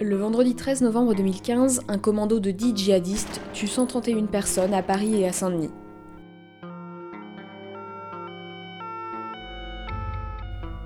Le 0.00 0.16
vendredi 0.16 0.56
13 0.56 0.82
novembre 0.82 1.14
2015, 1.14 1.82
un 1.86 1.98
commando 1.98 2.40
de 2.40 2.50
10 2.50 2.74
djihadistes 2.74 3.40
tue 3.52 3.68
131 3.68 4.26
personnes 4.26 4.74
à 4.74 4.82
Paris 4.82 5.20
et 5.20 5.28
à 5.28 5.32
Saint-Denis. 5.32 5.70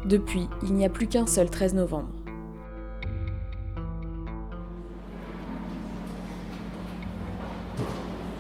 Depuis, 0.05 0.47
il 0.63 0.75
n'y 0.75 0.85
a 0.85 0.91
plus 0.91 1.07
qu'un 1.07 1.27
seul 1.27 1.49
13 1.49 1.73
novembre. 1.73 2.11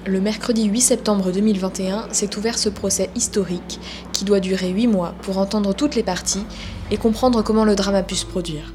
Le 0.07 0.21
mercredi 0.21 0.65
8 0.65 0.81
septembre 0.83 1.33
2021 1.33 2.13
s'est 2.13 2.37
ouvert 2.37 2.59
ce 2.59 2.69
procès 2.69 3.09
historique 3.15 3.81
qui 4.13 4.27
doit 4.27 4.41
durer 4.41 4.69
8 4.69 4.87
mois 4.87 5.15
pour 5.23 5.39
entendre 5.39 5.75
toutes 5.75 5.95
les 5.95 6.03
parties 6.03 6.45
et 6.91 6.99
comprendre 6.99 7.43
comment 7.43 7.65
le 7.65 7.75
drame 7.75 7.95
a 7.95 8.03
pu 8.03 8.17
se 8.17 8.27
produire. 8.27 8.75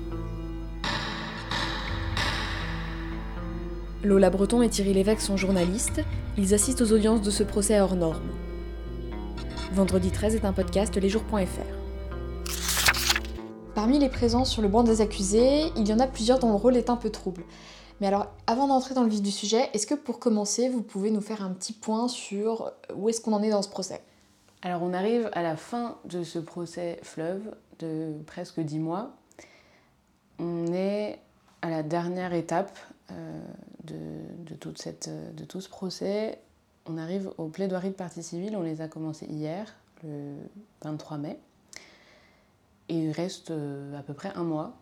Lola 4.04 4.30
Breton 4.30 4.62
et 4.62 4.70
Thierry 4.70 4.94
Lévesque 4.94 5.22
sont 5.22 5.38
journalistes. 5.38 6.02
Ils 6.38 6.54
assistent 6.54 6.82
aux 6.82 6.92
audiences 6.92 7.22
de 7.22 7.32
ce 7.32 7.42
procès 7.42 7.80
hors 7.80 7.96
norme. 7.96 8.30
Vendredi 9.72 10.12
13 10.12 10.36
est 10.36 10.44
un 10.46 10.52
podcast 10.52 10.94
lesjours.fr. 10.98 11.64
Parmi 13.74 14.00
les 14.00 14.10
présents 14.10 14.44
sur 14.44 14.62
le 14.62 14.68
banc 14.68 14.84
des 14.84 15.00
accusés, 15.00 15.72
il 15.78 15.88
y 15.88 15.94
en 15.94 16.00
a 16.00 16.08
plusieurs 16.08 16.40
dont 16.40 16.50
le 16.50 16.56
rôle 16.56 16.76
est 16.76 16.90
un 16.90 16.98
peu 16.98 17.12
trouble. 17.12 17.44
Mais 18.02 18.08
alors, 18.08 18.28
avant 18.46 18.68
d'entrer 18.68 18.94
dans 18.94 19.04
le 19.04 19.10
vif 19.10 19.22
du 19.22 19.32
sujet, 19.32 19.70
est-ce 19.74 19.88
que 19.88 19.96
pour 19.96 20.20
commencer, 20.20 20.68
vous 20.68 20.82
pouvez 20.82 21.10
nous 21.10 21.22
faire 21.22 21.42
un 21.42 21.52
petit 21.52 21.74
point 21.74 22.10
sur 22.10 22.74
où 22.94 23.08
est-ce 23.08 23.22
qu'on 23.22 23.32
en 23.32 23.42
est 23.42 23.52
dans 23.52 23.62
ce 23.62 23.70
procès? 23.70 24.02
Alors, 24.64 24.84
on 24.84 24.94
arrive 24.94 25.30
à 25.32 25.42
la 25.44 25.56
fin 25.56 25.96
de 26.04 26.24
ce 26.24 26.40
procès 26.40 27.00
fleuve 27.04 27.56
de 27.80 28.12
presque 28.28 28.60
dix 28.60 28.80
mois. 28.80 29.14
On 30.40 30.74
est 30.74 31.20
à 31.62 31.70
la 31.70 31.84
dernière 31.84 32.34
étape 32.34 32.78
euh, 33.12 33.42
de, 33.84 34.56
toute 34.56 34.88
tout 35.48 35.62
ce 35.62 35.70
procès, 35.70 36.40
on 36.86 36.98
arrive 36.98 37.32
aux 37.38 37.48
plaidoiries 37.48 37.90
de 37.90 37.96
partie 37.96 38.24
civile. 38.24 38.56
On 38.56 38.62
les 38.62 38.82
a 38.82 38.88
commencées 38.88 39.26
hier, 39.26 39.74
le 40.04 40.36
23 40.84 41.18
mai. 41.18 41.40
Et 42.90 42.98
il 43.00 43.12
reste 43.12 43.52
euh, 43.52 43.98
à 43.98 44.04
peu 44.04 44.14
près 44.14 44.32
un 44.36 44.44
mois. 44.44 44.74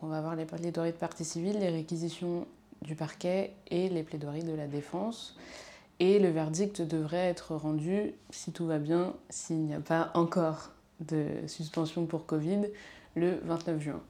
On 0.00 0.06
va 0.06 0.18
avoir 0.18 0.36
les 0.36 0.44
plaidoiries 0.44 0.92
de 0.92 0.96
partie 0.96 1.24
civile, 1.24 1.58
les 1.58 1.68
réquisitions 1.68 2.46
du 2.82 2.94
parquet 2.94 3.52
et 3.70 3.88
les 3.88 4.02
plaidoiries 4.02 4.44
de 4.44 4.54
la 4.54 4.66
défense. 4.66 5.36
Et 6.00 6.18
le 6.18 6.30
verdict 6.30 6.82
devrait 6.82 7.28
être 7.28 7.54
rendu, 7.54 8.14
si 8.30 8.52
tout 8.52 8.66
va 8.66 8.78
bien, 8.78 9.14
s'il 9.28 9.58
n'y 9.58 9.74
a 9.74 9.80
pas 9.80 10.10
encore 10.14 10.70
de 11.00 11.26
suspension 11.46 12.06
pour 12.06 12.26
Covid, 12.26 12.62
le 13.14 13.38
29 13.44 13.80
juin. 13.80 14.02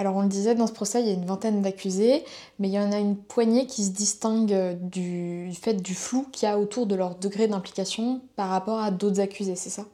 Alors 0.00 0.16
on 0.16 0.22
le 0.22 0.28
disait, 0.28 0.54
dans 0.54 0.66
ce 0.66 0.72
procès, 0.72 1.02
il 1.02 1.08
y 1.08 1.10
a 1.10 1.12
une 1.12 1.26
vingtaine 1.26 1.60
d'accusés, 1.60 2.24
mais 2.58 2.68
il 2.68 2.72
y 2.72 2.78
en 2.78 2.90
a 2.90 2.98
une 2.98 3.18
poignée 3.18 3.66
qui 3.66 3.84
se 3.84 3.90
distingue 3.90 4.78
du 4.80 5.52
fait 5.52 5.74
du 5.74 5.94
flou 5.94 6.26
qu'il 6.32 6.48
y 6.48 6.50
a 6.50 6.58
autour 6.58 6.86
de 6.86 6.94
leur 6.94 7.16
degré 7.16 7.48
d'implication 7.48 8.22
par 8.34 8.48
rapport 8.48 8.78
à 8.78 8.90
d'autres 8.90 9.20
accusés, 9.20 9.56
c'est 9.56 9.68
ça? 9.68 9.84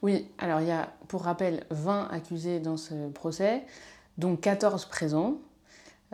Oui, 0.00 0.26
alors 0.38 0.62
il 0.62 0.68
y 0.68 0.70
a, 0.70 0.88
pour 1.08 1.24
rappel, 1.24 1.66
20 1.68 2.08
accusés 2.12 2.60
dans 2.60 2.78
ce 2.78 3.10
procès, 3.10 3.66
dont 4.16 4.36
14 4.36 4.86
présents. 4.86 5.34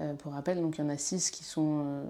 Euh, 0.01 0.15
pour 0.15 0.33
rappel, 0.33 0.61
donc 0.61 0.79
il 0.79 0.81
y 0.81 0.85
en 0.85 0.89
a 0.89 0.99
6 0.99 1.31
qui 1.31 1.45
sont 1.45 1.85
euh, 1.85 2.05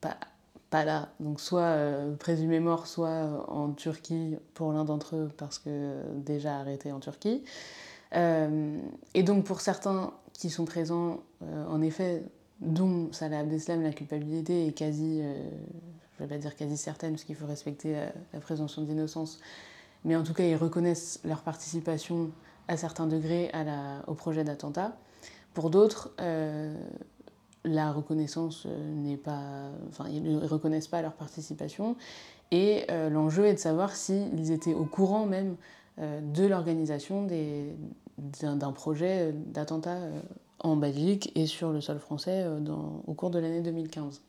pas, 0.00 0.84
là, 0.84 1.10
donc 1.20 1.40
soit 1.40 1.60
euh, 1.60 2.16
présumés 2.16 2.58
morts, 2.58 2.88
soit 2.88 3.46
en 3.46 3.70
Turquie 3.70 4.34
pour 4.54 4.72
l'un 4.72 4.84
d'entre 4.84 5.14
eux 5.14 5.30
parce 5.36 5.60
que 5.60 6.02
déjà 6.16 6.56
arrêtés 6.56 6.90
en 6.90 6.98
Turquie. 6.98 7.44
Euh, 8.14 8.78
et 9.14 9.22
donc 9.22 9.44
pour 9.44 9.60
certains 9.60 10.12
qui 10.32 10.50
sont 10.50 10.64
présents, 10.64 11.20
euh, 11.42 11.66
en 11.68 11.82
effet, 11.82 12.22
dont 12.60 13.08
Salah 13.12 13.40
Abdeslam, 13.40 13.82
la 13.82 13.92
culpabilité 13.92 14.66
est 14.66 14.72
quasi, 14.72 15.20
euh, 15.22 15.34
je 16.16 16.22
ne 16.22 16.28
vais 16.28 16.34
pas 16.34 16.40
dire 16.40 16.56
quasi 16.56 16.76
certaine, 16.76 17.12
parce 17.12 17.24
qu'il 17.24 17.36
faut 17.36 17.46
respecter 17.46 17.96
la, 18.32 18.40
présomption 18.40 18.82
d'innocence, 18.82 19.40
mais 20.04 20.16
en 20.16 20.22
tout 20.22 20.34
cas 20.34 20.44
ils 20.44 20.56
reconnaissent 20.56 21.20
leur 21.24 21.42
participation 21.42 22.30
à 22.68 22.76
certains 22.76 23.06
degrés 23.06 23.50
au 24.06 24.14
projet 24.14 24.44
d'attentat. 24.44 24.96
Pour 25.54 25.70
d'autres, 25.70 26.14
la 27.64 27.92
reconnaissance 27.92 28.66
n'est 28.66 29.16
pas. 29.16 29.70
Enfin, 29.88 30.06
ils 30.08 30.22
ne 30.22 30.46
reconnaissent 30.46 30.88
pas 30.88 31.00
leur 31.00 31.12
participation. 31.12 31.96
Et 32.50 32.86
l'enjeu 32.88 33.46
est 33.46 33.54
de 33.54 33.58
savoir 33.58 33.94
s'ils 33.94 34.50
étaient 34.50 34.74
au 34.74 34.84
courant 34.84 35.26
même 35.26 35.56
de 35.98 36.46
l'organisation 36.46 37.26
d'un 38.18 38.72
projet 38.72 39.32
d'attentat 39.32 39.96
euh, 39.96 40.20
en 40.60 40.76
Belgique 40.76 41.32
et 41.34 41.46
sur 41.46 41.72
le 41.72 41.80
sol 41.80 41.98
français 41.98 42.42
euh, 42.44 42.60
au 43.06 43.14
cours 43.14 43.30
de 43.30 43.38
l'année 43.38 43.62
2015. 43.62 44.20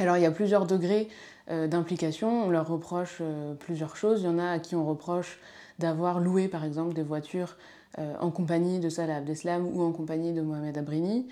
Alors 0.00 0.16
il 0.16 0.22
y 0.22 0.26
a 0.26 0.30
plusieurs 0.30 0.66
degrés 0.66 1.08
d'implication, 1.48 2.44
on 2.44 2.50
leur 2.50 2.68
reproche 2.68 3.20
plusieurs 3.58 3.96
choses. 3.96 4.20
Il 4.20 4.26
y 4.26 4.28
en 4.28 4.38
a 4.38 4.50
à 4.50 4.58
qui 4.60 4.76
on 4.76 4.86
reproche 4.86 5.40
d'avoir 5.78 6.20
loué 6.20 6.46
par 6.46 6.62
exemple 6.62 6.94
des 6.94 7.02
voitures 7.02 7.56
en 7.96 8.30
compagnie 8.30 8.78
de 8.78 8.90
Salah 8.90 9.16
Abdeslam 9.16 9.66
ou 9.66 9.82
en 9.82 9.90
compagnie 9.90 10.32
de 10.32 10.40
Mohamed 10.40 10.78
Abrini. 10.78 11.26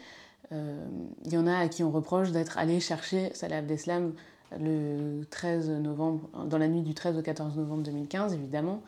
il 0.50 1.32
y 1.32 1.36
en 1.36 1.46
a 1.46 1.58
à 1.58 1.68
qui 1.68 1.84
on 1.84 1.92
reproche 1.92 2.32
d'être 2.32 2.58
allé 2.58 2.80
chercher 2.80 3.30
Salah 3.34 3.58
Abdeslam 3.58 4.14
le 4.58 5.22
13 5.30 5.70
novembre, 5.70 6.28
dans 6.46 6.58
la 6.58 6.66
nuit 6.66 6.82
du 6.82 6.94
13 6.94 7.18
au 7.18 7.22
14 7.22 7.56
novembre 7.56 7.82
2015 7.84 8.34
évidemment, 8.34 8.82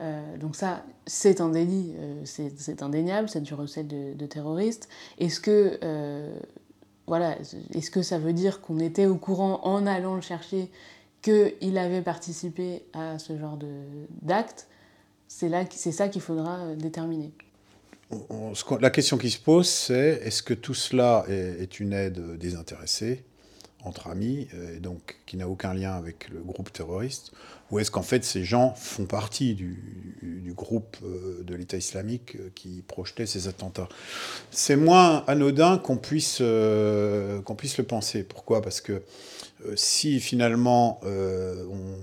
euh, 0.00 0.36
donc 0.38 0.56
ça, 0.56 0.84
c'est 1.06 1.40
un 1.40 1.50
délit, 1.50 1.94
euh, 1.98 2.22
c'est 2.24 2.82
indéniable, 2.82 3.28
c'est 3.28 3.42
du 3.42 3.54
recel 3.54 3.86
de, 3.86 4.14
de 4.14 4.26
terroriste. 4.26 4.88
Est-ce 5.18 5.40
que, 5.40 5.78
euh, 5.82 6.36
voilà, 7.06 7.36
est-ce 7.74 7.90
que 7.90 8.02
ça 8.02 8.18
veut 8.18 8.32
dire 8.32 8.60
qu'on 8.60 8.80
était 8.80 9.06
au 9.06 9.16
courant 9.16 9.60
en 9.62 9.86
allant 9.86 10.14
le 10.14 10.20
chercher 10.20 10.70
qu'il 11.22 11.78
avait 11.78 12.02
participé 12.02 12.82
à 12.92 13.18
ce 13.18 13.38
genre 13.38 13.58
d'acte? 14.22 14.66
C'est 15.28 15.92
ça 15.92 16.08
qu'il 16.08 16.22
faudra 16.22 16.74
déterminer. 16.76 17.32
la 18.80 18.90
question 18.90 19.16
qui 19.18 19.30
se 19.30 19.40
pose, 19.40 19.68
c'est 19.68 20.20
est-ce 20.22 20.42
que 20.42 20.54
tout 20.54 20.74
cela 20.74 21.24
est 21.28 21.80
une 21.80 21.92
aide 21.92 22.36
désintéressée 22.36 23.24
entre 23.84 24.08
amis, 24.08 24.48
et 24.74 24.80
donc 24.80 25.16
qui 25.26 25.36
n'a 25.36 25.48
aucun 25.48 25.74
lien 25.74 25.92
avec 25.92 26.28
le 26.30 26.40
groupe 26.40 26.72
terroriste, 26.72 27.32
ou 27.70 27.78
est-ce 27.78 27.90
qu'en 27.90 28.02
fait 28.02 28.24
ces 28.24 28.44
gens 28.44 28.74
font 28.74 29.06
partie 29.06 29.54
du, 29.54 29.82
du 30.22 30.52
groupe 30.52 30.96
euh, 31.02 31.42
de 31.42 31.54
l'État 31.54 31.76
islamique 31.76 32.36
euh, 32.36 32.50
qui 32.54 32.82
projetait 32.86 33.26
ces 33.26 33.48
attentats? 33.48 33.88
C'est 34.50 34.76
moins 34.76 35.24
anodin 35.26 35.78
qu'on 35.78 35.96
puisse, 35.96 36.38
euh, 36.40 37.40
qu'on 37.42 37.54
puisse 37.54 37.78
le 37.78 37.84
penser. 37.84 38.22
Pourquoi? 38.22 38.62
Parce 38.62 38.80
que 38.80 39.02
si 39.76 40.20
finalement 40.20 41.00
on 41.04 41.96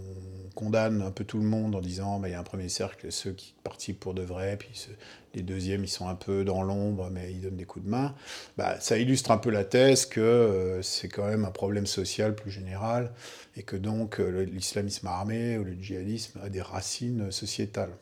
condamne 0.56 1.02
un 1.02 1.12
peu 1.12 1.24
tout 1.24 1.38
le 1.38 1.46
monde 1.46 1.76
en 1.76 1.82
disant 1.82 2.22
il 2.24 2.32
y 2.32 2.34
a 2.34 2.40
un 2.40 2.44
premier 2.44 2.70
cercle, 2.70 3.12
ceux 3.12 3.32
qui 3.32 3.54
participent 3.64 4.00
pour 4.00 4.14
de 4.14 4.22
vrai, 4.22 4.58
puis 4.58 4.88
les 5.34 5.44
deuxièmes, 5.44 5.84
ils 5.84 5.90
sont 5.90 6.08
un 6.08 6.16
peu 6.16 6.44
dans 6.44 6.62
l'ombre, 6.62 7.10
mais 7.10 7.32
ils 7.32 7.42
donnent 7.42 7.56
des 7.56 7.66
coups 7.66 7.86
de 7.86 7.90
main. 7.90 8.16
Bah, 8.58 8.80
ça 8.80 8.98
illustre 8.98 9.32
un 9.32 9.38
peu 9.38 9.50
la 9.50 9.64
thèse 9.64 10.06
que 10.06 10.20
euh, 10.20 10.82
c'est 10.82 11.08
quand 11.08 11.26
même 11.26 11.46
un 11.46 11.52
problème 11.52 11.86
social 11.86 12.36
plus 12.36 12.52
général, 12.52 13.12
et 13.56 13.64
que 13.64 13.76
donc 13.76 14.20
euh, 14.20 14.44
l'islamisme 14.44 15.08
armé 15.08 15.58
ou 15.58 15.64
le 15.64 15.74
djihadisme 15.74 16.40
a 16.44 16.50
des 16.50 16.62
racines 16.62 17.32
sociétales. 17.32 17.94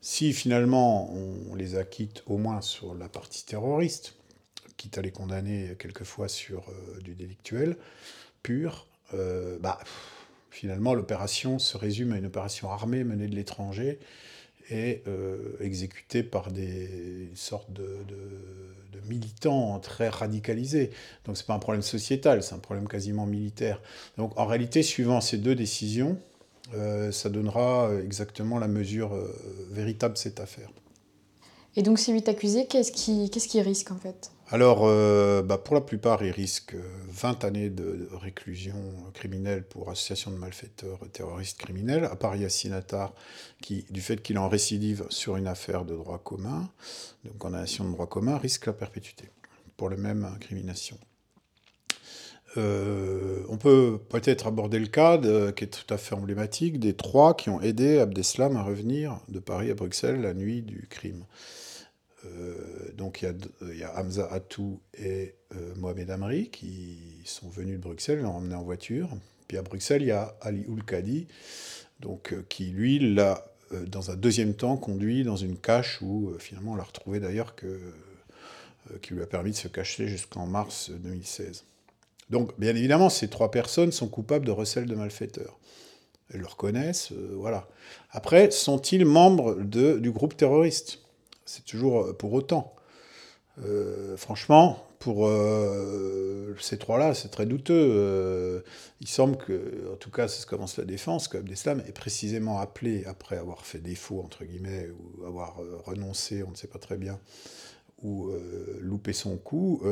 Si 0.00 0.32
finalement 0.32 1.12
on 1.12 1.56
les 1.56 1.76
acquitte 1.76 2.22
au 2.26 2.38
moins 2.38 2.60
sur 2.60 2.94
la 2.94 3.08
partie 3.08 3.44
terroriste, 3.44 4.14
quitte 4.76 4.96
à 4.96 5.02
les 5.02 5.10
condamner 5.10 5.74
quelquefois 5.76 6.28
sur 6.28 6.68
euh, 6.68 7.00
du 7.00 7.14
délictuel 7.14 7.76
pur, 8.44 8.86
bah, 9.60 9.78
finalement 10.50 10.94
l'opération 10.94 11.58
se 11.58 11.76
résume 11.76 12.12
à 12.12 12.18
une 12.18 12.26
opération 12.26 12.70
armée 12.70 13.04
menée 13.04 13.28
de 13.28 13.34
l'étranger 13.34 13.98
et 14.70 15.02
euh, 15.06 15.56
exécuté 15.60 16.22
par 16.22 16.52
des 16.52 17.30
sortes 17.34 17.72
de, 17.72 17.84
militants 19.08 19.78
très 19.78 20.10
radicalisés. 20.10 20.90
Donc 21.24 21.38
ce 21.38 21.42
n'est 21.42 21.46
pas 21.46 21.54
un 21.54 21.58
problème 21.58 21.80
sociétal, 21.80 22.42
c'est 22.42 22.54
un 22.54 22.58
problème 22.58 22.86
quasiment 22.86 23.24
militaire. 23.24 23.80
Donc 24.18 24.38
en 24.38 24.44
réalité, 24.44 24.82
suivant 24.82 25.22
ces 25.22 25.38
deux 25.38 25.54
décisions, 25.54 26.18
euh, 26.74 27.10
ça 27.10 27.30
donnera 27.30 27.90
exactement 28.04 28.58
la 28.58 28.68
mesure 28.68 29.14
euh, 29.14 29.34
véritable 29.70 30.12
de 30.14 30.18
cette 30.18 30.40
affaire. 30.40 30.68
Et 31.78 31.82
donc 31.82 32.00
ces 32.00 32.10
huit 32.10 32.28
accusés, 32.28 32.66
qu'est-ce 32.66 32.90
qu'ils 32.90 33.30
qu 33.30 33.60
risquent 33.60 33.92
en 33.92 33.98
fait? 33.98 34.32
Alors, 34.50 34.80
euh, 34.82 35.42
bah, 35.42 35.58
pour 35.58 35.76
la 35.76 35.80
plupart, 35.80 36.24
ils 36.24 36.32
risquent 36.32 36.74
20 37.08 37.44
années 37.44 37.70
de 37.70 38.08
réclusion 38.20 38.74
criminelle 39.14 39.62
pour 39.62 39.88
association 39.88 40.32
de 40.32 40.38
malfaiteurs 40.38 40.98
terroristes 41.12 41.56
criminels, 41.56 42.06
à 42.06 42.16
part 42.16 42.34
Yassine 42.34 42.82
qui, 43.62 43.86
du 43.90 44.00
fait 44.00 44.20
qu'il 44.20 44.38
en 44.38 44.48
récidive 44.48 45.06
sur 45.08 45.36
une 45.36 45.46
affaire 45.46 45.84
de 45.84 45.94
droit 45.94 46.18
commun, 46.18 46.68
de 47.24 47.30
condamnation 47.38 47.84
de 47.84 47.92
droit 47.92 48.08
commun, 48.08 48.38
risque 48.38 48.66
la 48.66 48.72
perpétuité 48.72 49.30
pour 49.76 49.88
la 49.88 49.96
même 49.96 50.24
incrimination. 50.24 50.98
Euh, 52.56 53.44
on 53.50 53.56
peut 53.56 54.00
peut-être 54.08 54.48
aborder 54.48 54.80
le 54.80 54.88
cas 54.88 55.16
qui 55.52 55.62
est 55.62 55.68
tout 55.68 55.94
à 55.94 55.96
fait 55.96 56.16
emblématique 56.16 56.80
des 56.80 56.94
trois 56.94 57.36
qui 57.36 57.50
ont 57.50 57.60
aidé 57.60 58.00
Abdeslam 58.00 58.56
à 58.56 58.64
revenir 58.64 59.20
de 59.28 59.38
Paris 59.38 59.70
à 59.70 59.74
Bruxelles 59.74 60.20
la 60.22 60.34
nuit 60.34 60.62
du 60.62 60.88
crime. 60.90 61.24
Donc 62.96 63.22
il 63.22 63.76
y, 63.76 63.82
a 63.84 63.98
Hamza 63.98 64.26
Atou 64.30 64.80
et 64.94 65.34
Mohamed 65.76 66.10
Amri 66.10 66.48
qui 66.50 66.98
sont 67.24 67.48
venus 67.48 67.76
de 67.76 67.82
Bruxelles, 67.82 68.20
l'ont 68.20 68.32
emmené 68.32 68.54
en 68.54 68.62
voiture. 68.62 69.08
Puis 69.46 69.56
à 69.56 69.62
Bruxelles, 69.62 70.02
il 70.02 70.08
y 70.08 70.12
a 70.12 70.36
Ali 70.40 70.64
Oulkadi, 70.68 71.26
donc, 72.00 72.34
qui 72.48 72.66
lui 72.66 73.14
l'a 73.14 73.44
dans 73.86 74.10
un 74.10 74.16
deuxième 74.16 74.54
temps 74.54 74.76
conduit 74.76 75.24
dans 75.24 75.36
une 75.36 75.56
cache 75.56 76.00
où 76.02 76.32
finalement 76.38 76.72
on 76.72 76.76
l'a 76.76 76.84
retrouvé 76.84 77.20
d'ailleurs 77.20 77.54
qui 79.02 79.14
lui 79.14 79.22
a 79.22 79.26
permis 79.26 79.50
de 79.52 79.56
se 79.56 79.68
cacher 79.68 80.08
jusqu'en 80.08 80.46
mars 80.46 80.90
2016. 80.90 81.64
Donc, 82.30 82.58
bien 82.58 82.74
évidemment, 82.76 83.08
ces 83.08 83.28
trois 83.28 83.50
personnes 83.50 83.92
sont 83.92 84.08
coupables 84.08 84.44
de 84.44 84.50
recel 84.50 84.86
de 84.86 84.94
malfaiteurs. 84.94 85.58
Elles 86.32 86.40
le 86.40 86.46
reconnaissent, 86.46 87.12
euh, 87.12 87.32
voilà. 87.36 87.66
Après, 88.10 88.50
sont-ils 88.50 89.06
membres 89.06 89.54
du 89.62 90.10
groupe 90.10 90.36
terroriste? 90.36 91.00
C'est 91.48 91.64
toujours 91.64 92.02
euh, 92.02 92.12
pour 92.12 92.34
autant. 92.34 92.74
Euh, 93.64 94.16
franchement, 94.18 94.84
pour 94.98 95.28
ces 96.60 96.76
trois-là, 96.76 97.14
c'est 97.14 97.28
très 97.28 97.46
douteux. 97.46 98.64
il 99.00 99.08
semble 99.08 99.36
que, 99.36 99.92
en 99.92 99.96
tout 99.96 100.10
cas, 100.10 100.26
c'est 100.28 100.42
ce 100.42 100.46
commence 100.46 100.76
la 100.76 100.84
défense, 100.84 101.28
que 101.28 101.38
Abdeslam 101.38 101.82
est 101.86 101.92
précisément 101.92 102.58
appelé, 102.58 103.04
après 103.06 103.36
avoir 103.36 103.64
fait 103.64 103.78
défaut, 103.78 104.20
entre 104.20 104.44
guillemets, 104.44 104.88
ou 104.90 105.24
avoir 105.24 105.60
renoncé, 105.84 106.42
on 106.42 106.50
ne 106.50 106.56
sait 106.56 106.66
pas 106.66 106.80
très 106.80 106.96
bien, 106.96 107.20
ou 108.02 108.32
loupé 108.80 109.12
son 109.12 109.36
coup, 109.36 109.82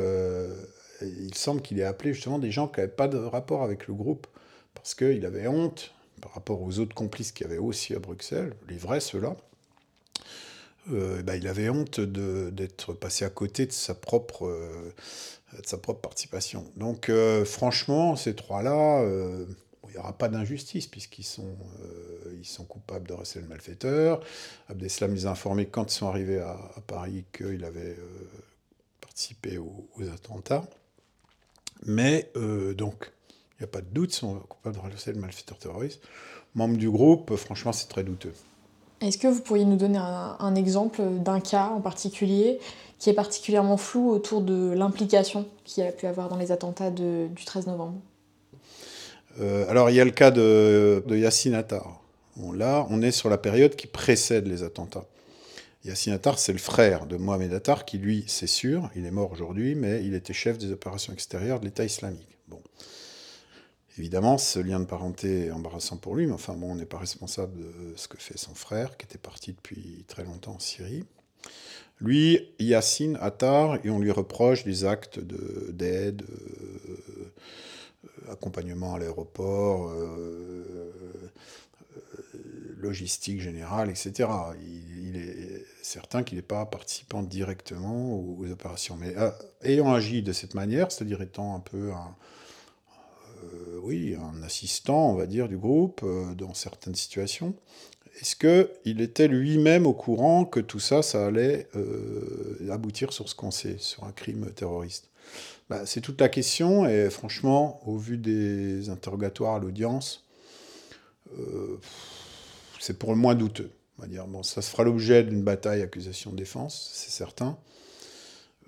il 1.02 1.34
semble 1.34 1.62
qu'il 1.62 1.78
ait 1.78 1.84
appelé 1.84 2.12
justement 2.12 2.40
des 2.40 2.50
gens 2.50 2.66
qui 2.66 2.80
n'avaient 2.80 2.92
pas 2.92 3.08
de 3.08 3.18
rapport 3.18 3.62
avec 3.62 3.86
le 3.86 3.94
groupe, 3.94 4.26
parce 4.74 4.96
qu'il 4.96 5.24
avait 5.24 5.46
honte 5.46 5.94
par 6.20 6.34
rapport 6.34 6.62
aux 6.62 6.80
autres 6.80 6.96
complices 6.96 7.30
qu'il 7.30 7.46
y 7.46 7.50
avait 7.50 7.58
aussi 7.58 7.94
à 7.94 8.00
Bruxelles, 8.00 8.54
les 8.68 8.76
vrais 8.76 9.00
ceux-là. 9.00 9.36
Euh, 10.92 11.22
bah, 11.22 11.36
il 11.36 11.48
avait 11.48 11.68
honte 11.68 12.00
d'être 12.00 12.92
passé 12.92 13.24
à 13.24 13.30
côté 13.30 13.66
de 13.66 13.72
sa 13.72 13.94
propre, 13.94 14.46
euh, 14.46 14.92
participation. 16.02 16.64
Donc 16.76 17.08
euh, 17.08 17.44
franchement, 17.44 18.14
ces 18.16 18.34
trois-là, 18.34 19.02
il 19.88 19.90
n'y 19.92 19.98
aura 19.98 20.12
pas 20.12 20.28
d'injustice 20.28 20.86
puisqu'ils 20.86 21.24
sont, 21.24 21.56
ils 22.32 22.66
coupables 22.66 23.08
de 23.08 23.14
rester 23.14 23.40
le 23.40 23.46
malfaiteur. 23.46 24.20
Abdeslam 24.68 25.14
les 25.14 25.26
a 25.26 25.30
informés 25.30 25.66
quand 25.66 25.92
ils 25.92 25.96
sont 25.96 26.08
arrivés 26.08 26.40
à, 26.40 26.56
Paris 26.86 27.24
qu'il 27.32 27.64
avait 27.64 27.96
participé 29.00 29.58
aux, 29.58 29.88
attentats. 30.12 30.64
Mais 31.84 32.30
donc, 32.76 33.12
il 33.58 33.62
n'y 33.62 33.64
a 33.64 33.68
pas 33.68 33.80
de 33.80 33.88
doute, 33.90 34.12
sont 34.12 34.40
coupables 34.40 34.76
de 34.76 34.80
relancer 34.80 35.12
le 35.12 35.20
malfaiteur 35.20 35.58
terroriste. 35.58 36.02
Membre 36.54 36.76
du 36.76 36.90
groupe, 36.90 37.34
franchement, 37.36 37.72
c'est 37.72 37.88
très 37.88 38.04
douteux. 38.04 38.34
Est-ce 39.00 39.18
que 39.18 39.28
vous 39.28 39.40
pourriez 39.40 39.64
nous 39.64 39.76
donner 39.76 39.98
un, 39.98 40.54
exemple 40.54 41.02
d'un 41.02 41.40
cas 41.40 41.66
en 41.66 41.80
particulier 41.80 42.58
qui 42.98 43.10
est 43.10 43.14
particulièrement 43.14 43.76
flou 43.76 44.10
autour 44.10 44.40
de 44.40 44.72
l'implication 44.72 45.46
qu'il 45.64 45.84
a 45.84 45.92
pu 45.92 46.06
avoir 46.06 46.28
dans 46.28 46.38
les 46.38 46.50
attentats 46.50 46.90
du 46.90 47.44
13 47.44 47.66
novembre? 47.66 47.98
Euh, 49.40 49.68
Alors, 49.68 49.90
il 49.90 49.96
y 49.96 50.00
a 50.00 50.04
le 50.04 50.12
cas 50.12 50.30
de, 50.30 51.04
de 51.06 51.16
Yassine 51.16 51.54
Attar. 51.54 52.00
là, 52.54 52.86
on 52.88 53.02
est 53.02 53.10
sur 53.10 53.28
la 53.28 53.36
période 53.36 53.76
qui 53.76 53.86
précède 53.86 54.46
les 54.46 54.62
attentats. 54.62 55.04
Yassine 55.84 56.14
Attar, 56.14 56.38
c'est 56.38 56.52
le 56.52 56.58
frère 56.58 57.06
de 57.06 57.16
Mohamed 57.16 57.52
Attar, 57.52 57.84
qui 57.84 57.98
lui, 57.98 58.24
c'est 58.26 58.46
sûr, 58.46 58.90
il 58.96 59.04
est 59.04 59.10
mort 59.10 59.30
aujourd'hui, 59.30 59.74
mais 59.74 60.02
il 60.04 60.14
était 60.14 60.32
chef 60.32 60.56
des 60.56 60.72
opérations 60.72 61.12
extérieures 61.12 61.60
de 61.60 61.66
l'État 61.66 61.84
islamique. 61.84 62.35
Évidemment, 63.98 64.36
ce 64.36 64.58
lien 64.58 64.78
de 64.78 64.84
parenté 64.84 65.46
est 65.46 65.50
embarrassant 65.50 65.96
pour 65.96 66.16
lui, 66.16 66.26
mais 66.26 66.32
enfin 66.32 66.54
bon, 66.54 66.72
on 66.72 66.74
n'est 66.74 66.84
pas 66.84 66.98
responsable 66.98 67.56
de 67.58 67.96
ce 67.96 68.08
que 68.08 68.18
fait 68.18 68.36
son 68.36 68.54
frère, 68.54 68.96
qui 68.96 69.06
était 69.06 69.18
parti 69.18 69.52
depuis 69.52 70.04
très 70.06 70.24
longtemps 70.24 70.54
en 70.54 70.58
Syrie. 70.58 71.04
Lui, 72.00 72.52
Yassine 72.58 73.16
Attar, 73.22 73.78
et 73.84 73.90
on 73.90 73.98
lui 73.98 74.10
reproche 74.10 74.64
des 74.64 74.84
actes 74.84 75.18
d'aide, 75.18 76.24
euh, 76.28 77.32
accompagnement 78.30 78.94
à 78.94 78.98
l'aéroport, 78.98 79.88
euh, 79.88 80.92
logistique 82.78 83.40
générale, 83.40 83.90
etc. 83.90 84.28
Il, 84.98 85.16
est 85.16 85.64
certain 85.82 86.22
qu'il 86.22 86.36
n'est 86.36 86.42
pas 86.42 86.66
participant 86.66 87.22
directement 87.22 88.14
aux, 88.14 88.46
opérations. 88.50 88.96
Mais 88.96 89.16
euh, 89.16 89.30
ayant 89.62 89.92
agi 89.94 90.22
de 90.22 90.32
cette 90.32 90.54
manière, 90.54 90.92
c'est-à-dire 90.92 91.22
étant 91.22 91.54
un 91.54 91.60
peu 91.60 91.92
un, 91.92 91.96
euh, 91.96 92.45
oui, 93.86 94.16
un 94.16 94.42
assistant, 94.42 95.10
on 95.10 95.14
va 95.14 95.26
dire, 95.26 95.48
du 95.48 95.56
groupe 95.56 96.00
euh, 96.02 96.34
dans 96.34 96.54
certaines 96.54 96.94
situations, 96.94 97.54
est-ce 98.20 98.36
qu'il 98.36 99.00
était 99.00 99.28
lui-même 99.28 99.86
au 99.86 99.92
courant 99.92 100.44
que 100.44 100.60
tout 100.60 100.80
ça, 100.80 101.02
ça 101.02 101.26
allait 101.26 101.68
aboutir 102.70 103.12
sur 103.12 103.28
ce 103.28 103.34
qu'on 103.34 103.50
sait, 103.50 103.76
sur 103.78 104.04
un 104.04 104.12
crime 104.12 104.50
terroriste? 104.54 105.10
Bah, 105.68 105.84
C'est 105.84 106.00
toute 106.00 106.18
la 106.20 106.30
question, 106.30 106.86
et 106.86 107.10
franchement, 107.10 107.80
au 107.86 107.98
vu 107.98 108.16
des 108.16 108.88
interrogatoires 108.88 109.56
à 109.56 109.58
l'audience, 109.58 110.24
c'est 112.80 112.98
pour 112.98 113.10
le 113.10 113.18
moins 113.18 113.34
douteux. 113.34 113.70
On 113.98 114.02
va 114.02 114.08
dire. 114.08 114.26
Bon, 114.26 114.42
ça 114.42 114.62
se 114.62 114.70
fera 114.70 114.84
l'objet 114.84 115.22
d'une 115.22 115.42
bataille 115.42 115.82
accusation-défense, 115.82 116.90
c'est 116.94 117.10
certain. 117.10 117.58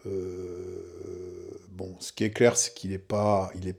Euh, 0.06 0.82
ce 2.00 2.12
qui 2.12 2.24
est 2.24 2.30
clair, 2.30 2.56
c'est 2.56 2.74
qu'il 2.74 2.90
n'est 2.90 2.98
pas, 2.98 3.50
il 3.54 3.74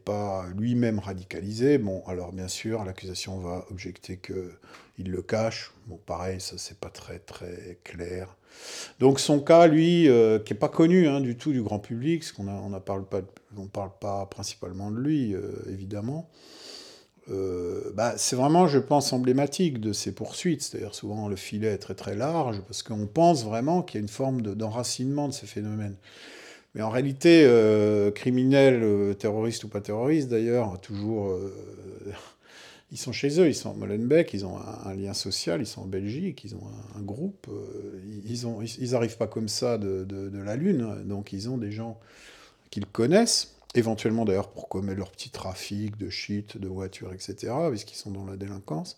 lui-même 0.57 0.99
radicalisé. 0.99 1.77
Bon, 1.77 2.03
alors 2.07 2.31
bien 2.31 2.47
sûr, 2.47 2.83
l'accusation 2.85 3.39
va 3.39 3.65
objecter 3.71 4.17
qu'il 4.17 5.11
le 5.11 5.21
cache. 5.21 5.73
Pareil, 6.05 6.39
ça 6.39 6.57
c'est 6.57 6.79
pas 6.79 6.89
très 6.89 7.19
clair. 7.83 8.35
Donc 8.99 9.19
son 9.19 9.39
cas, 9.39 9.67
lui, 9.67 10.07
euh, 10.09 10.39
qui 10.39 10.53
n'est 10.53 10.59
pas 10.59 10.69
connu 10.69 11.07
hein, 11.07 11.21
du 11.21 11.37
tout 11.37 11.51
du 11.51 11.61
grand 11.61 11.79
public, 11.79 12.21
parce 12.21 12.31
qu'on 12.31 12.69
ne 12.69 12.79
parle 12.79 13.05
pas, 13.05 13.21
parle 13.71 14.27
principalement 14.29 14.91
de 14.91 14.99
lui, 14.99 15.33
euh, 15.33 15.51
évidemment. 15.69 16.29
Euh, 17.31 17.91
bah, 17.93 18.13
c'est 18.17 18.35
vraiment, 18.35 18.67
je 18.67 18.79
pense, 18.79 19.13
emblématique 19.13 19.79
de 19.79 19.93
ces 19.93 20.13
poursuites. 20.13 20.61
C'est-à-dire 20.61 20.95
souvent 20.95 21.27
le 21.27 21.35
filet 21.35 21.67
est 21.67 21.77
très 21.77 21.95
très 21.95 22.15
large 22.15 22.61
parce 22.61 22.81
qu'on 22.81 23.05
pense 23.05 23.43
vraiment 23.43 23.83
qu'il 23.83 23.99
y 23.99 24.01
a 24.01 24.01
une 24.01 24.09
forme 24.09 24.41
d'enracinement 24.41 25.27
de, 25.27 25.33
ces 25.33 25.45
phénomènes. 25.45 25.95
Mais 26.75 26.81
en 26.81 26.89
réalité, 26.89 27.43
euh, 27.45 28.11
criminels, 28.11 28.83
euh, 28.83 29.13
terroristes 29.13 29.63
ou 29.63 29.69
pas 29.69 29.81
terroristes 29.81 30.29
d'ailleurs, 30.29 30.79
toujours, 30.81 31.37
ils 32.91 32.97
sont 32.97 33.11
chez 33.11 33.39
eux, 33.39 33.47
ils 33.47 33.55
sont 33.55 33.71
à 33.71 33.73
Molenbeek, 33.73 34.33
ils 34.33 34.45
ont 34.45 34.57
un, 34.57 34.93
lien 34.93 35.13
social, 35.13 35.61
ils 35.61 35.67
sont 35.67 35.81
en 35.81 35.87
Belgique, 35.87 36.43
ils 36.43 36.55
ont 36.55 36.67
un, 36.95 37.01
groupe, 37.01 37.47
ils 38.25 38.45
n'arrivent 38.91 39.11
ils, 39.11 39.17
pas 39.17 39.27
comme 39.27 39.47
ça 39.47 39.77
de, 39.77 40.03
de, 40.03 40.39
la 40.39 40.55
Lune, 40.55 41.03
donc 41.05 41.33
ils 41.33 41.49
ont 41.49 41.57
des 41.57 41.71
gens 41.71 41.99
qu'ils 42.69 42.85
connaissent 42.85 43.55
éventuellement 43.75 44.25
d'ailleurs 44.25 44.49
pour 44.49 44.67
commettre 44.67 44.97
leur 44.97 45.11
petit 45.11 45.29
trafic 45.29 45.97
de 45.97 46.09
shit, 46.09 46.57
de 46.57 46.67
voitures, 46.67 47.13
etc., 47.13 47.53
puisqu'ils 47.69 47.97
sont 47.97 48.11
dans 48.11 48.25
la 48.25 48.35
délinquance. 48.35 48.97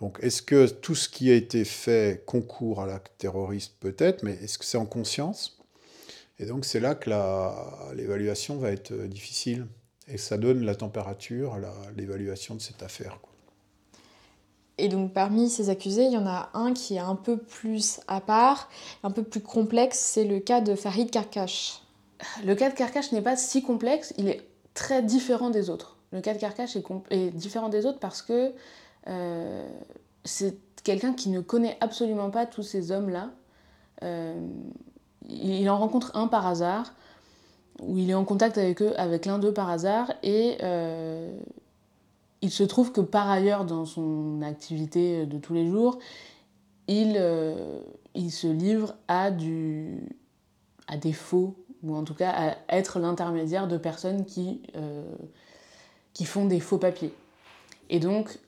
Donc 0.00 0.18
est-ce 0.22 0.42
que 0.42 0.68
tout 0.68 0.94
ce 0.94 1.08
qui 1.08 1.30
a 1.30 1.34
été 1.34 1.64
fait 1.64 2.22
concourt 2.24 2.80
à 2.80 2.86
l'acte 2.86 3.12
terroriste 3.18 3.74
Peut-être, 3.80 4.22
mais 4.22 4.32
est-ce 4.42 4.58
que 4.58 4.64
c'est 4.64 4.78
en 4.78 4.86
conscience? 4.86 5.57
Et 6.38 6.46
donc 6.46 6.64
c'est 6.64 6.80
là 6.80 6.94
que 6.94 7.10
l'évaluation 7.94 8.58
va 8.58 8.70
être 8.70 8.92
euh, 8.92 9.08
difficile. 9.08 9.66
Et 10.06 10.16
ça 10.16 10.38
donne 10.38 10.64
la 10.64 10.74
température 10.74 11.54
à 11.54 11.58
l'évaluation 11.96 12.54
de 12.54 12.60
cette 12.60 12.82
affaire. 12.82 13.18
Et 14.78 14.88
donc 14.88 15.12
parmi 15.12 15.50
ces 15.50 15.68
accusés, 15.68 16.04
il 16.04 16.12
y 16.12 16.16
en 16.16 16.26
a 16.26 16.50
un 16.54 16.72
qui 16.72 16.94
est 16.94 17.00
un 17.00 17.16
peu 17.16 17.36
plus 17.36 18.00
à 18.08 18.20
part, 18.20 18.70
un 19.02 19.10
peu 19.10 19.22
plus 19.22 19.40
complexe, 19.40 19.98
c'est 19.98 20.24
le 20.24 20.38
cas 20.38 20.60
de 20.60 20.74
Farid 20.74 21.10
Karkash. 21.10 21.82
Le 22.44 22.54
cas 22.54 22.70
de 22.70 22.74
Carcache 22.74 23.12
n'est 23.12 23.22
pas 23.22 23.36
si 23.36 23.62
complexe, 23.62 24.14
il 24.18 24.28
est 24.28 24.46
très 24.74 25.02
différent 25.02 25.50
des 25.50 25.70
autres. 25.70 25.96
Le 26.12 26.20
cas 26.20 26.34
de 26.34 26.38
Carcache 26.38 26.76
est, 27.10 27.30
différent 27.30 27.68
des 27.68 27.86
autres 27.86 27.98
parce 27.98 28.22
que 28.22 28.52
euh, 29.08 29.68
c'est 30.24 30.56
quelqu'un 30.84 31.12
qui 31.12 31.28
ne 31.28 31.40
connaît 31.40 31.76
absolument 31.80 32.30
pas 32.30 32.46
tous 32.46 32.62
ces 32.62 32.92
hommes-là. 32.92 33.30
Euh, 34.02 34.40
il 35.28 35.68
en 35.70 35.78
rencontre 35.78 36.12
un 36.14 36.26
par 36.26 36.46
hasard, 36.46 36.92
où 37.80 37.96
il 37.96 38.10
est 38.10 38.14
en 38.14 38.24
contact 38.24 38.58
avec 38.58 38.82
eux, 38.82 38.92
avec 38.98 39.26
l'un 39.26 39.38
d'eux 39.38 39.52
par 39.52 39.70
hasard, 39.70 40.12
et 40.22 40.58
euh, 40.62 41.30
il 42.42 42.50
se 42.50 42.64
trouve 42.64 42.92
que 42.92 43.00
par 43.00 43.28
ailleurs, 43.28 43.64
dans 43.64 43.84
son 43.84 44.42
activité 44.42 45.26
de 45.26 45.38
tous 45.38 45.54
les 45.54 45.68
jours, 45.68 45.98
il, 46.88 47.20
il 48.14 48.32
se 48.32 48.46
livre 48.46 48.94
à, 49.06 49.30
des 49.30 51.12
faux 51.12 51.54
ou 51.82 51.94
en 51.94 52.02
tout 52.02 52.14
cas 52.14 52.30
à 52.30 52.76
être 52.76 52.98
l'intermédiaire 52.98 53.68
de 53.68 53.76
personnes 53.76 54.24
qui, 54.24 54.62
euh, 54.76 55.04
font 56.24 56.46
des 56.46 56.58
faux 56.58 56.78
papiers. 56.78 57.14
Et 57.90 58.00
donc, 58.00 58.38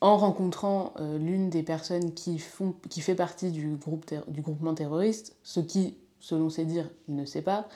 en 0.00 0.16
rencontrant 0.16 0.94
euh, 0.98 1.18
l'une 1.18 1.50
des 1.50 1.62
personnes 1.62 2.14
qui 2.14 2.38
fait 2.38 3.14
partie 3.14 3.50
du, 3.50 3.76
groupe 3.76 4.06
du 4.28 4.40
groupement 4.40 4.74
terroriste, 4.74 5.36
ce 5.42 5.60
qui, 5.60 5.98
selon 6.20 6.50
ses 6.50 6.64
dires, 6.64 6.88
il 7.08 7.16
ne 7.16 7.24
sait 7.24 7.42
pas, 7.42 7.68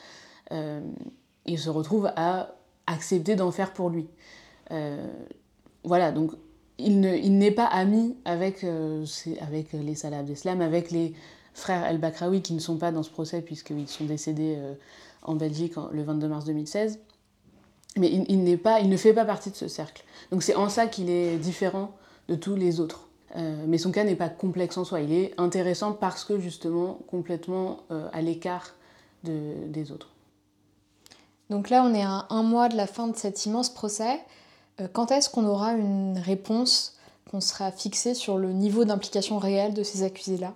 euh, 0.51 0.81
il 1.45 1.59
se 1.59 1.69
retrouve 1.69 2.11
à 2.15 2.55
accepter 2.87 3.35
d'en 3.35 3.51
faire 3.51 3.73
pour 3.73 3.89
lui. 3.89 4.07
voilà, 5.83 6.11
donc 6.11 6.31
il 6.79 6.99
n'est 6.99 7.51
pas 7.51 7.65
ami 7.65 8.15
avec, 8.25 8.65
avec 9.41 9.73
les 9.73 9.95
salafs 9.95 10.25
d'islam, 10.25 10.61
avec 10.61 10.91
les, 10.91 11.13
frères 11.53 11.85
El 11.85 11.99
Bakraoui 11.99 12.41
qui 12.41 12.53
ne 12.53 12.59
sont 12.59 12.77
pas 12.77 12.91
dans 12.91 13.03
ce 13.03 13.11
procès 13.11 13.41
puisqu'ils 13.41 13.87
sont 13.87 14.05
décédés 14.05 14.57
en 15.21 15.35
Belgique 15.35 15.73
le 15.91 16.03
22 16.03 16.27
mars 16.27 16.45
2016. 16.45 16.99
Mais 17.97 18.11
il, 18.11 18.57
pas, 18.57 18.79
il 18.79 18.89
ne 18.89 18.97
fait 18.97 19.13
pas 19.13 19.25
partie 19.25 19.51
de 19.51 19.55
ce 19.55 19.67
cercle. 19.67 20.03
Donc 20.31 20.41
c'est 20.41 20.55
en 20.55 20.69
ça 20.69 20.87
qu'il 20.87 21.09
est 21.09 21.37
différent 21.37 21.91
de 22.27 22.35
tous 22.35 22.55
les 22.55 22.79
autres. 22.79 23.07
Mais 23.35 23.77
son 23.77 23.91
cas 23.91 24.03
n'est 24.03 24.15
pas 24.15 24.29
complexe 24.29 24.77
en 24.77 24.85
soi, 24.85 25.01
il 25.01 25.11
est 25.11 25.33
intéressant 25.39 25.93
parce 25.93 26.23
que 26.23 26.39
justement 26.39 26.99
complètement 27.07 27.79
à 27.89 28.21
l'écart 28.21 28.75
de, 29.23 29.53
des 29.67 29.91
autres. 29.91 30.13
Donc 31.49 31.69
là, 31.69 31.83
on 31.85 31.93
est 31.93 32.03
à 32.03 32.25
un 32.29 32.43
mois 32.43 32.69
de 32.69 32.75
la 32.75 32.87
fin 32.87 33.07
de 33.07 33.15
cet 33.15 33.45
immense 33.45 33.71
procès. 33.71 34.19
Euh, 34.81 34.87
quand 34.91 35.11
est-ce 35.11 35.29
qu'on 35.29 35.45
aura 35.45 35.73
une 35.73 36.17
réponse 36.17 36.97
qu'on 37.29 37.41
sera 37.41 37.71
fixée 37.71 38.13
sur 38.13 38.37
le 38.37 38.51
niveau 38.53 38.85
d'implication 38.85 39.37
réelle 39.37 39.73
de 39.73 39.83
ces 39.83 40.03
accusés-là? 40.03 40.53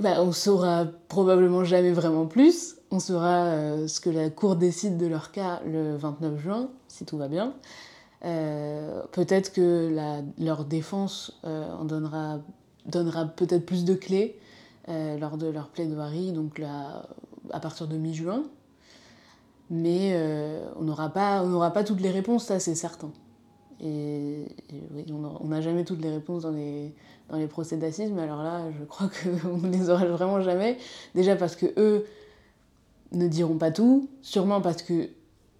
Bah, 0.00 0.16
On 0.18 0.32
saura 0.32 0.86
probablement 1.08 1.64
jamais 1.64 1.92
vraiment 1.92 2.26
plus. 2.26 2.76
On 2.90 3.00
saura 3.00 3.44
euh, 3.44 3.88
ce 3.88 4.00
que 4.00 4.10
la 4.10 4.30
Cour 4.30 4.56
décide 4.56 4.98
de 4.98 5.06
leur 5.06 5.32
cas 5.32 5.60
le 5.64 5.96
29 5.96 6.38
juin, 6.40 6.68
si 6.88 7.04
tout 7.04 7.16
va 7.16 7.28
bien. 7.28 7.54
Euh, 8.24 9.02
peut-être 9.12 9.52
que 9.52 9.94
leur 10.38 10.64
défense 10.64 11.40
en 11.42 11.84
donnera, 11.84 12.40
peut-être 13.36 13.66
plus 13.66 13.84
de 13.84 13.94
clés 13.94 14.38
lors 14.88 15.36
de 15.36 15.46
leur 15.46 15.68
plaidoirie, 15.68 16.32
donc 16.32 16.60
à 16.60 17.60
partir 17.60 17.88
de 17.88 17.96
mi-juin 17.96 18.44
mais 19.72 20.10
euh, 20.12 20.68
on 20.76 20.82
n'aura 20.82 21.08
pas, 21.08 21.84
toutes 21.84 22.02
les 22.02 22.10
réponses, 22.10 22.44
ça 22.44 22.60
c'est 22.60 22.74
certain. 22.74 23.10
On 23.80 25.48
n'a 25.48 25.60
jamais 25.62 25.84
toutes 25.84 26.02
les 26.02 26.10
réponses 26.10 26.42
dans 26.42 26.50
les, 26.50 26.94
dans 27.30 27.38
les 27.38 27.46
procès 27.46 27.78
d'assises, 27.78 28.12
mais 28.12 28.20
alors 28.22 28.42
là, 28.42 28.70
je 28.78 28.84
crois 28.84 29.08
qu'on 29.08 29.56
ne 29.66 29.72
les 29.72 29.88
aura 29.88 30.04
vraiment 30.04 30.42
jamais. 30.42 30.76
Déjà 31.14 31.36
parce 31.36 31.56
que 31.56 31.66
eux 31.78 32.04
ne 33.12 33.26
diront 33.26 33.56
pas 33.56 33.70
tout, 33.70 34.10
sûrement 34.20 34.60
parce 34.60 34.82
que 34.82 35.08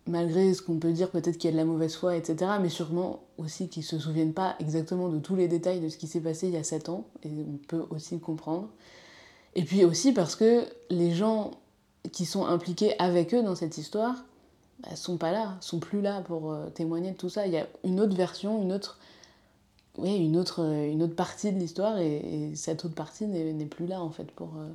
malgré 0.06 0.52
ce 0.54 0.62
qu'on 0.62 0.78
peut 0.78 0.92
dire, 0.92 1.10
peut-être 1.10 1.38
qu'il 1.38 1.48
y 1.48 1.52
a 1.52 1.52
de 1.52 1.56
la 1.56 1.64
mauvaise 1.64 1.94
foi, 1.94 2.16
etc., 2.16 2.52
mais 2.60 2.68
sûrement 2.68 3.20
aussi 3.38 3.68
qu'ils 3.68 3.82
ne 3.82 3.86
se 3.86 3.98
souviennent 3.98 4.34
pas 4.34 4.56
exactement 4.58 5.08
de 5.08 5.18
tous 5.18 5.36
les 5.36 5.48
détails 5.48 5.80
de 5.80 5.88
ce 5.88 5.96
qui 5.96 6.06
s'est 6.06 6.20
passé 6.20 6.48
il 6.48 6.54
y 6.54 6.56
a 6.56 6.64
7 6.64 6.88
ans, 6.88 7.04
et 7.24 7.28
on 7.28 7.58
peut 7.68 7.84
aussi 7.90 8.14
le 8.14 8.20
comprendre. 8.20 8.68
Et 9.54 9.64
puis 9.64 9.84
aussi 9.84 10.12
parce 10.12 10.34
que 10.34 10.64
les 10.90 11.12
gens 11.12 11.52
qui 12.10 12.24
sont 12.24 12.46
impliqués 12.46 12.98
avec 12.98 13.34
eux 13.34 13.42
dans 13.42 13.54
cette 13.54 13.78
histoire 13.78 14.24
bah, 14.80 14.96
sont 14.96 15.16
pas 15.16 15.30
là, 15.30 15.56
sont 15.60 15.78
plus 15.78 16.00
là 16.00 16.22
pour 16.22 16.52
euh, 16.52 16.68
témoigner 16.70 17.12
de 17.12 17.16
tout 17.16 17.28
ça. 17.28 17.46
Il 17.46 17.52
y 17.52 17.58
a 17.58 17.66
une 17.84 18.00
autre 18.00 18.16
version, 18.16 18.60
une 18.60 18.72
autre, 18.72 18.98
oui, 19.98 20.16
une 20.16 20.36
autre, 20.36 20.62
euh, 20.62 20.90
une 20.90 21.02
autre 21.02 21.14
partie 21.14 21.52
de 21.52 21.58
l'histoire 21.58 21.98
et, 21.98 22.52
cette 22.54 22.84
autre 22.84 22.94
partie 22.94 23.26
n'est 23.26 23.66
plus 23.66 23.86
là 23.86 24.00
en 24.00 24.10
fait 24.10 24.30
pour, 24.32 24.54
euh, 24.56 24.68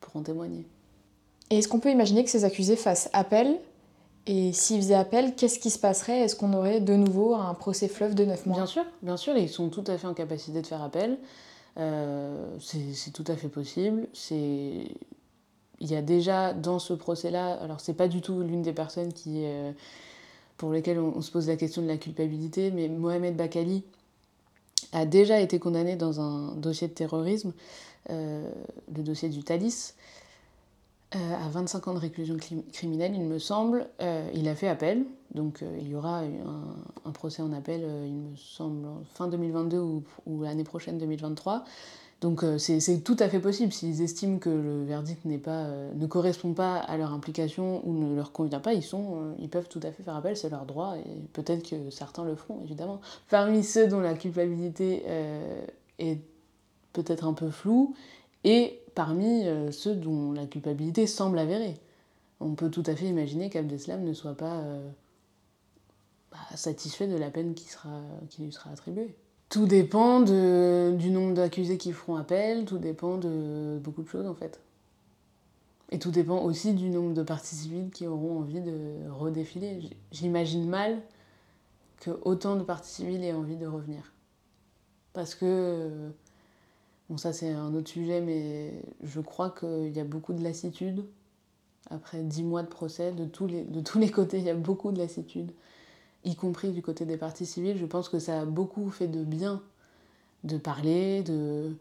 pour 0.00 0.16
en 0.16 0.22
témoigner. 0.22 0.64
Et 1.50 1.58
est-ce 1.58 1.68
qu'on 1.68 1.80
peut 1.80 1.90
imaginer 1.90 2.24
que 2.24 2.30
ces 2.30 2.44
accusés 2.44 2.76
fassent 2.76 3.10
appel 3.12 3.58
Et 4.26 4.52
s'ils 4.52 4.80
faisaient 4.80 4.94
appel, 4.94 5.34
qu'est-ce 5.34 5.58
qui 5.58 5.70
se 5.70 5.78
passerait? 5.78 6.20
Est-ce 6.20 6.36
qu'on 6.36 6.52
aurait 6.52 6.80
de 6.80 6.94
nouveau 6.94 7.34
un 7.34 7.54
procès 7.54 7.88
fleuve 7.88 8.14
de 8.14 8.24
9 8.24 8.46
mois? 8.46 8.56
Bien 8.56 8.66
sûr, 8.66 8.84
bien 9.02 9.16
sûr, 9.16 9.36
ils 9.36 9.48
sont 9.48 9.68
tout 9.70 9.84
à 9.86 9.96
fait 9.98 10.06
en 10.06 10.14
capacité 10.14 10.60
de 10.60 10.66
faire 10.66 10.82
appel. 10.82 11.18
c'est 11.76 13.12
tout 13.12 13.24
à 13.26 13.36
fait 13.36 13.48
possible. 13.48 14.06
Il 15.80 15.90
y 15.90 15.96
a 15.96 16.02
déjà 16.02 16.52
dans 16.52 16.78
ce 16.78 16.92
procès-là, 16.92 17.54
alors 17.54 17.80
c'est 17.80 17.94
pas 17.94 18.06
du 18.06 18.20
tout 18.20 18.42
l'une 18.42 18.60
des 18.60 18.74
personnes 18.74 19.12
qui, 19.14 19.44
euh, 19.46 19.72
pour 20.58 20.72
lesquelles 20.72 20.98
on, 20.98 21.22
se 21.22 21.30
pose 21.30 21.48
la 21.48 21.56
question 21.56 21.80
de 21.80 21.86
la 21.86 21.96
culpabilité, 21.96 22.70
mais 22.70 22.88
Mohamed 22.88 23.34
Bakali 23.34 23.82
a 24.92 25.06
déjà 25.06 25.40
été 25.40 25.58
condamné 25.58 25.96
dans 25.96 26.20
un 26.20 26.54
dossier 26.54 26.86
de 26.86 26.92
terrorisme, 26.92 27.54
euh, 28.10 28.46
le 28.94 29.02
dossier 29.02 29.30
du 29.30 29.42
Thalys, 29.42 29.94
euh, 29.94 30.19
à 31.12 31.48
25 31.48 31.88
ans 31.88 31.94
de 31.94 31.98
réclusion 31.98 32.36
criminelle, 32.72 33.14
il 33.14 33.24
me 33.24 33.38
semble. 33.38 33.88
il 34.34 34.48
a 34.48 34.54
fait 34.54 34.68
appel, 34.68 35.04
donc 35.34 35.64
il 35.80 35.88
y 35.88 35.94
aura 35.94 36.22
un, 37.04 37.10
procès 37.10 37.42
en 37.42 37.52
appel, 37.52 37.80
il 38.06 38.14
me 38.14 38.36
semble, 38.36 38.86
fin 39.14 39.26
2022 39.26 39.78
ou, 39.78 40.42
l'année 40.42 40.64
prochaine 40.64 40.98
2023. 40.98 41.64
Donc 42.20 42.44
euh, 42.44 42.58
c'est 42.58 43.02
tout 43.02 43.16
à 43.18 43.28
fait 43.28 43.40
possible. 43.40 43.72
S'ils 43.72 44.02
estiment 44.02 44.38
que 44.38 44.50
le 44.50 44.84
verdict 44.84 45.22
pas, 45.42 45.64
euh, 45.64 45.90
ne 45.94 46.06
correspond 46.06 46.52
pas 46.52 46.76
à 46.76 46.96
leur 46.96 47.12
implication 47.12 47.80
ou 47.86 47.94
ne 47.94 48.14
leur 48.14 48.32
convient 48.32 48.60
pas, 48.60 48.74
ils, 48.74 48.82
sont, 48.82 49.16
euh, 49.16 49.32
ils 49.38 49.48
peuvent 49.48 49.68
tout 49.68 49.80
à 49.82 49.90
fait 49.90 50.02
faire 50.02 50.16
appel, 50.16 50.36
c'est 50.36 50.50
leur 50.50 50.66
droit, 50.66 50.96
et 50.98 51.28
peut-être 51.32 51.68
que 51.68 51.90
certains 51.90 52.24
le 52.24 52.34
feront, 52.34 52.60
évidemment. 52.64 53.00
Parmi 53.30 53.64
ceux 53.64 53.86
dont 53.86 54.00
la 54.00 54.14
culpabilité 54.14 55.04
est 55.98 56.18
peut-être 56.92 57.24
un 57.24 57.32
peu 57.32 57.50
floue, 57.50 57.94
et 58.44 58.79
parmi 58.94 59.44
ceux 59.72 59.94
dont 59.94 60.32
la 60.32 60.46
culpabilité 60.46 61.06
semble 61.06 61.38
avérée. 61.38 61.76
On 62.40 62.54
peut 62.54 62.70
tout 62.70 62.82
à 62.86 62.96
fait 62.96 63.06
imaginer 63.06 63.50
qu'Abdeslam 63.50 64.02
ne 64.02 64.12
soit 64.12 64.36
pas 64.36 64.62
bah, 66.30 66.38
satisfait 66.54 67.06
de 67.06 67.16
la 67.16 67.30
peine 67.30 67.54
qui, 67.54 67.68
sera, 67.68 68.00
qui 68.28 68.42
lui 68.42 68.52
sera 68.52 68.70
attribuée. 68.70 69.14
Tout 69.48 69.66
dépend 69.66 70.20
du 70.20 71.10
nombre 71.10 71.34
d'accusés 71.34 71.76
qui 71.76 71.92
feront 71.92 72.16
appel, 72.16 72.64
tout 72.64 72.78
dépend 72.78 73.18
de 73.18 73.80
beaucoup 73.82 74.02
de 74.02 74.08
choses 74.08 74.26
en 74.26 74.34
fait. 74.34 74.60
Et 75.90 75.98
tout 75.98 76.12
dépend 76.12 76.40
aussi 76.44 76.72
du 76.72 76.88
nombre 76.88 77.14
de 77.14 77.22
parties 77.22 77.56
civiles 77.56 77.90
qui 77.90 78.06
auront 78.06 78.38
envie 78.38 78.60
de 78.60 79.10
redéfiler. 79.10 79.80
J'imagine 80.12 80.68
mal 80.68 81.00
que 81.98 82.12
autant 82.22 82.54
de 82.54 82.62
parties 82.62 82.90
civiles 82.90 83.24
aient 83.24 83.32
envie 83.32 83.56
de 83.56 83.66
revenir. 83.66 84.12
Parce 85.12 85.34
que, 85.34 86.12
bon 87.10 87.18
ça 87.18 87.34
c'est 87.34 87.50
un 87.50 87.74
autre 87.74 87.90
sujet, 87.90 88.22
mais 88.22 88.72
je 89.02 89.20
crois 89.20 89.50
qu'il 89.50 89.94
y 89.94 90.00
a 90.00 90.04
beaucoup 90.04 90.32
de 90.32 90.42
lassitude. 90.42 91.04
Après 91.90 92.22
dix 92.22 92.44
mois 92.44 92.62
de 92.62 92.68
procès, 92.68 93.12
de 93.12 93.26
tous 93.26 93.46
les, 93.46 93.62
de 93.64 93.80
tous 93.80 93.98
les 93.98 94.10
côtés, 94.10 94.38
il 94.38 94.44
y 94.44 94.50
a 94.50 94.54
beaucoup 94.54 94.92
de 94.92 94.98
lassitude 94.98 95.52
y 96.24 96.36
compris 96.36 96.70
du 96.70 96.82
côté 96.82 97.04
des 97.04 97.16
partis 97.16 97.46
civils, 97.46 97.78
je 97.78 97.86
pense 97.86 98.08
que 98.08 98.18
ça 98.18 98.40
a 98.40 98.44
beaucoup 98.44 98.90
fait 98.90 99.08
de 99.08 99.24
bien 99.24 99.62
de 100.44 100.56
parler, 100.56 101.22
de 101.22 101.76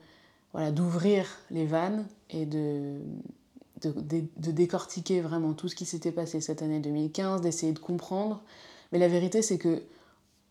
voilà, 0.51 0.71
d'ouvrir 0.71 1.25
les 1.49 1.65
vannes 1.65 2.05
et 2.29 2.45
de, 2.45 2.99
de, 3.81 4.51
décortiquer 4.51 5.21
vraiment 5.21 5.53
tout 5.53 5.69
ce 5.69 5.75
qui 5.75 5.85
s'était 5.85 6.11
passé 6.11 6.41
cette 6.41 6.61
année 6.61 6.79
2015, 6.79 7.41
d'essayer 7.41 7.71
de 7.71 7.79
comprendre. 7.79 8.43
Mais 8.91 8.99
la 8.99 9.07
vérité, 9.07 9.41
c'est 9.41 9.57
que 9.57 9.81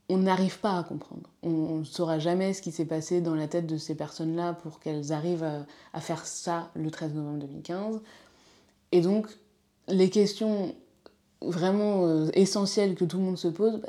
on 0.09 0.19
n'arrive 0.19 0.59
pas 0.61 0.79
à 0.79 0.83
comprendre. 0.83 1.29
On 1.43 1.79
ne 1.79 1.85
saura 1.85 2.19
jamais 2.19 2.55
ce 2.55 2.63
qui 2.63 2.73
s'est 2.73 2.87
passé 2.87 3.21
dans 3.21 3.35
la 3.35 3.47
tête 3.47 3.67
de 3.67 3.77
ces 3.77 3.95
personnes-là 3.95 4.55
pour 4.55 4.81
qu'elles 4.81 5.13
arrivent 5.13 5.49
à, 5.93 6.01
faire 6.01 6.25
ça 6.27 6.71
le 6.75 6.91
13 6.91 7.15
novembre 7.15 7.41
2015. 7.41 8.01
Et 8.93 9.03
donc, 9.03 9.29
les 9.89 10.09
questions 10.09 10.75
vraiment 11.43 12.07
euh, 12.07 12.29
essentiel 12.33 12.95
que 12.95 13.05
tout 13.05 13.19
le 13.19 13.25
monde 13.25 13.39
se 13.39 13.49
pose, 13.49 13.81
bah, 13.81 13.89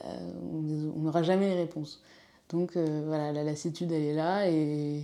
on 0.53 0.99
n'aura 0.99 1.23
jamais 1.23 1.47
les 1.47 1.55
réponses. 1.61 2.03
Donc 2.49 2.75
euh, 2.75 3.03
voilà, 3.07 3.31
la 3.31 3.43
lassitude, 3.43 3.91
elle 3.91 4.03
est 4.03 4.13
là 4.13 4.49
et 4.49 5.03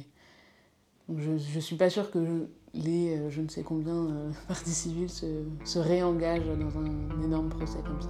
je 1.15 1.31
ne 1.31 1.59
suis 1.59 1.75
pas 1.75 1.89
sûre 1.89 2.11
que 2.11 2.47
les 2.73 3.17
euh, 3.17 3.29
je 3.29 3.41
ne 3.41 3.47
sais 3.47 3.63
combien 3.63 4.07
parties 4.47 4.71
civiles 4.71 5.09
se 5.09 5.79
réengagent 5.79 6.57
dans 6.59 6.79
un 6.79 7.23
énorme 7.23 7.49
procès 7.49 7.79
comme 7.85 8.01
ça. 8.01 8.09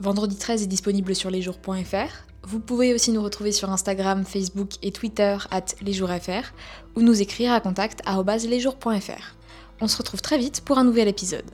Vendredi 0.00 0.36
13 0.36 0.62
est 0.62 0.66
disponible 0.66 1.14
sur 1.14 1.28
lesjours.fr. 1.28 2.28
Vous 2.44 2.60
pouvez 2.60 2.94
aussi 2.94 3.10
nous 3.10 3.22
retrouver 3.22 3.50
sur 3.50 3.70
Instagram, 3.70 4.24
Facebook 4.24 4.74
et 4.82 4.92
Twitter 4.92 5.36
at 5.50 5.64
lesjoursfr 5.82 6.52
ou 6.94 7.02
nous 7.02 7.20
écrire 7.20 7.52
à 7.52 7.60
contact 7.60 8.00
lesjours.fr. 8.48 9.34
On 9.80 9.88
se 9.88 9.96
retrouve 9.96 10.22
très 10.22 10.38
vite 10.38 10.62
pour 10.64 10.78
un 10.78 10.84
nouvel 10.84 11.08
épisode. 11.08 11.44